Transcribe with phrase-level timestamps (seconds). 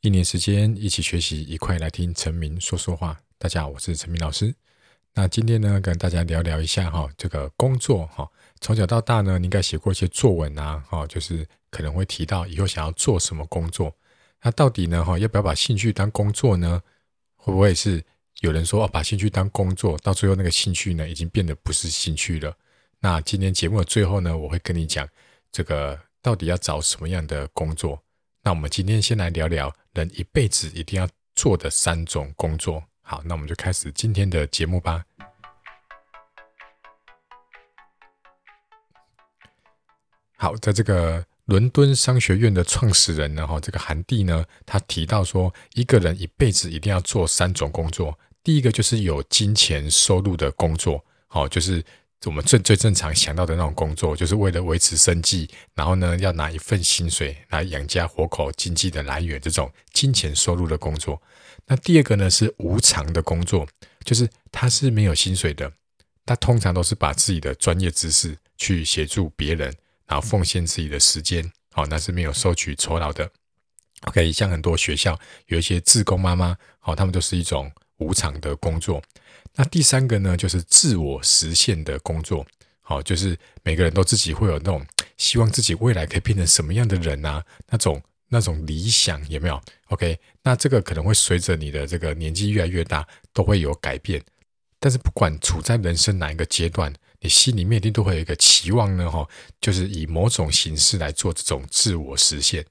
[0.00, 3.20] 一年时间，一起学习，一块来听陈明说说话。
[3.36, 4.54] 大家好，我是陈明老师。
[5.12, 8.30] 那今天呢，跟大家聊聊一下哈，这个工作哈，
[8.60, 13.92] 从小到大呢，你应该写过一些作文啊，哈，就是可能会提到以后想要做什么工作。
[14.40, 16.80] 那到底呢，哈，要不要把兴趣当工作呢？
[17.34, 18.00] 会不会是
[18.38, 22.56] 有人说哦，把兴趣当工作，到最后那个兴趣呢，已经变得不是兴趣了？
[23.00, 25.08] 那今天节目的最后呢，我会跟你讲
[25.50, 28.00] 这个到底要找什么样的工作。
[28.44, 32.82] 那我们今天先来聊聊人一辈子一定要做的三种工作。
[33.02, 35.04] 好，那我们就开始今天的节目吧。
[40.36, 48.16] 好，在这个伦敦商学院的创始人呢，哈，这个韩蒂呢，他提到说，一个人一辈子一定要做三种工作。
[48.44, 51.84] 第一个就是有金钱收入的工作，好，就是。
[52.26, 61.22] 我们最最正常想到的那种工作，就是为了维持生计，然后呢，要拿一份薪水来养家活口，经济的来源，这种金钱收入的工作。
[61.66, 63.68] 那第二个呢，是无偿的工作，
[64.04, 65.72] 就是他是没有薪水的，
[66.26, 69.72] 他通常都是把自己的专业知识去协助别人，
[70.06, 73.30] 然后奉献自己的时间，好，那是没有收取酬劳的。
[74.02, 79.02] OK，像很多学校有一些志工妈妈，好，他们都是一种无偿的工作。
[79.54, 82.46] 那第三个呢，就是自我实现的工作，
[82.80, 84.84] 好，就是每个人都自己会有那种
[85.16, 94.22] 希望自己未来可以变成什么样的人啊，那种那种理想有没有？OK，那这个可能会随着你的这个年纪越来越大，都会有改变。
[94.78, 99.26] 但是不管处在人生哪一个阶段，你心里面一定都会有一个期望呢，哈，
[99.60, 102.64] 就是以某种形式来做这种自我实现。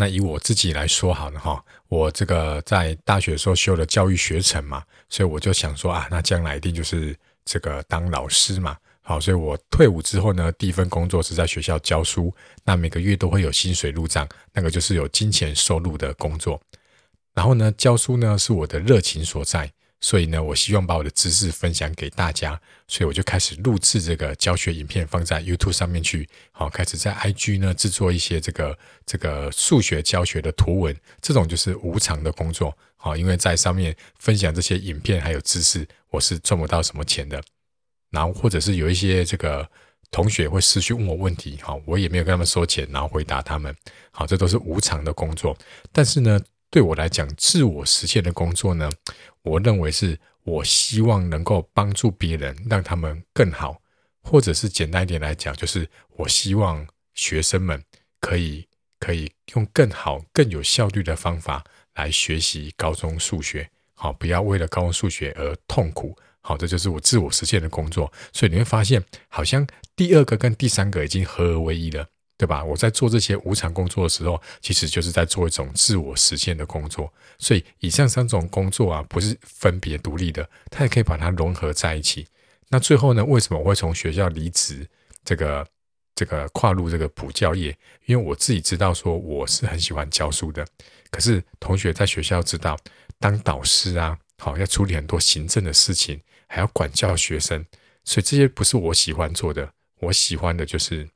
[0.00, 8.76] 那以我自己来说好了哈，我这个在大学时候修了教育学程嘛，所以我就想说啊，那将来一定就是这个当老师嘛。
[9.02, 12.32] 好，所以我退伍之后呢，第一份工作是在学校教书，
[12.62, 16.60] 那每个月都会有薪水入账，那个就是有金钱收入的工作。
[17.34, 19.68] 然后呢，教书呢是我的热情所在。
[20.00, 26.28] 所以呢，我希望把我的知识分享给大家，所以我就开始录制这个教学影片，放在 YouTube 上面去。
[26.52, 32.76] 好，开始在 IG 呢制作一些这个这个数学教学的图文，这种就是无偿的工作。
[32.96, 37.42] 好，因为在上面分享这些影片还有知识，我是赚不到什么钱的。
[38.10, 39.68] 然后或者是有一些这个
[40.10, 43.74] 同学会私讯问我问题，好，我也没有跟他们收钱，然后回答他们。
[44.10, 45.56] 好，这都是无偿的工作。
[45.92, 46.40] 但是呢，
[46.70, 48.90] 对我来讲，自我实现的工作呢，
[49.42, 53.80] 我认为是我希望能够帮助别人，让他们更好，
[54.22, 57.82] 或者是简单一点来讲，就是我希望学生们
[58.20, 58.66] 可以
[58.98, 61.64] 可以用更好、更有效率的方法
[61.94, 63.68] 来学习高中数学。
[63.94, 66.16] 好，不要为了高中数学而痛苦。
[66.40, 68.12] 好，这就是我自我实现的工作。
[68.32, 72.08] 所以你会发现，好像第二个跟第三个已经合而为一了。
[72.38, 72.64] 对吧？
[72.64, 77.12] 我在做这些无偿工作的时候，其实就是在做一种自我实现的工作。
[77.36, 82.28] 所以以上三种工作啊，不是分别独立的，它也可以把它融合在一起。
[82.68, 84.86] 那最后呢，为什么我会从学校离职，
[85.24, 85.66] 这个
[86.14, 87.76] 这个跨入这个补教业？
[88.06, 90.64] 因为我自己知道说我是很喜欢教书的，
[91.10, 92.78] 可是同学在学校知道
[93.18, 97.66] 当导师啊，好要处理很多行政的事情，还要管教学生，
[98.04, 99.72] 所以这些不是我喜欢做的。
[100.02, 101.08] 我喜欢的就是。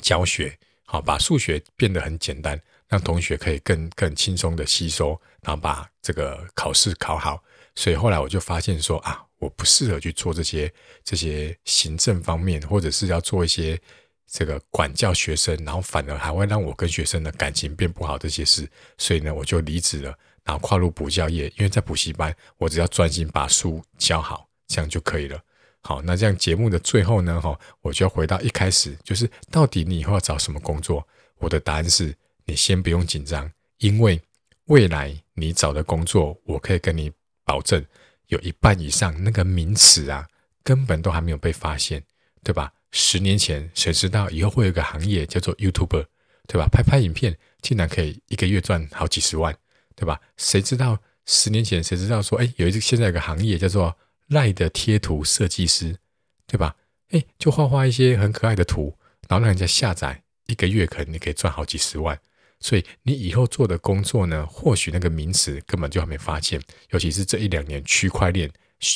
[0.00, 7.42] 教学好，把数学变得很简单，让同学可以更更轻松的吸收，然后把这个考试考好。
[7.76, 10.72] 所以后来我就发现说啊，我不适合去做这些
[11.04, 13.80] 这些行政方面，或者是要做一些
[14.26, 18.68] 这个管教学生，然后反而还会让我跟学生的感情变不好这些事。
[18.98, 20.12] 所以呢，我就离职了，
[20.42, 21.46] 然后跨入补教业。
[21.56, 25.40] 因为在补习班，我只要专心把书教好，这样就可以了。
[25.82, 31.06] 好，那这样节目的最后呢，哈，我就要回到一开始，就是到底你以后要找什么工作？
[31.38, 32.14] 我的答案是
[32.44, 34.20] 你先不用紧张，因为
[34.66, 37.10] 未来你找的工作，我可以跟你
[37.44, 37.84] 保证，
[38.26, 40.28] 有一半以上那个名词啊，
[40.62, 42.04] 根本都还没有被发现，
[42.44, 42.72] 对吧？
[42.92, 46.04] 十年前谁知道以后会有一个行业叫做 YouTuber，
[46.46, 46.66] 对吧？
[46.70, 49.56] 拍拍影片竟然可以一个月赚好几十万，
[49.96, 50.20] 对吧？
[50.36, 53.96] 谁知道十年前谁知道说，哎，有一个现在有个行业叫做
[54.30, 55.98] 赖的贴图设计师，
[56.46, 56.76] 对吧？
[57.10, 58.96] 哎，就画画一些很可爱的图，
[59.28, 62.16] 然后让人家下载，一个月可能你可以赚好几十万。
[62.60, 66.62] 所以你以后做的工作呢，或许那个名词根本就还没发现。
[66.90, 68.48] 尤其是这一两年，区块链、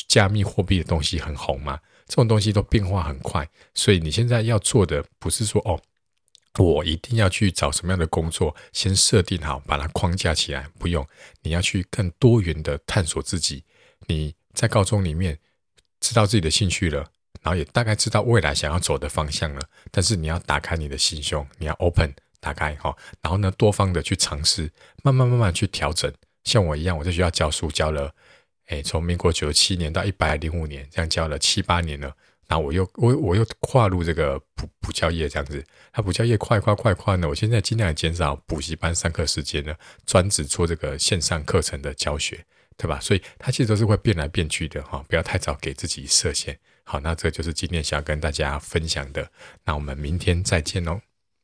[0.06, 3.48] 加密货币的东西很红嘛，这种东西都变化很快。
[3.74, 5.82] 所以你现在要做的不是说哦，
[6.62, 11.04] 我一定要去找什么样的工作，先设定好，把它框架起来，不用。
[11.42, 13.64] 你要去更多元的探索自己，
[14.06, 14.32] 你。
[14.54, 15.38] 在高中里面
[16.00, 16.98] 知道自己的兴趣了，
[17.42, 19.60] 然后也大概知道未来想要走的方向了。
[19.90, 24.70] 但是你要打开你的心胸，你要 open，打开哈，然后呢，多方的去尝试，
[25.02, 26.12] 慢慢慢慢去调整。
[26.44, 28.14] 像我一样，我在学校教书教了，
[28.66, 32.14] 哎，从民国九七年到一百零五年，这样教了七八年了。
[32.46, 39.74] 然后我又我我又跨入这个补补教业这样子，他补教业快快快快呢，我现在尽量减少补习班上课时间呢，
[40.04, 42.44] 专职做这个线上课程的教学，
[42.76, 42.98] 对吧？
[43.00, 46.58] 所以它其实都是会变来变去的哈，不要太早给自己设限。
[46.84, 49.30] 好，那这就是今天想要跟大家分享的。
[49.64, 51.13] 那我们明天再见喽。